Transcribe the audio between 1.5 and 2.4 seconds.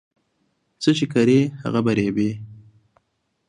هغه به ريبې